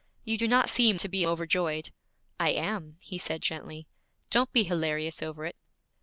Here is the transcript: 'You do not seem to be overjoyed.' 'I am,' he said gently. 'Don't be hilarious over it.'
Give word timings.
'You 0.23 0.35
do 0.35 0.47
not 0.47 0.67
seem 0.67 0.97
to 0.97 1.07
be 1.07 1.27
overjoyed.' 1.27 1.91
'I 2.39 2.49
am,' 2.53 2.97
he 3.01 3.19
said 3.19 3.43
gently. 3.43 3.85
'Don't 4.31 4.51
be 4.51 4.63
hilarious 4.63 5.21
over 5.21 5.45
it.' 5.45 5.57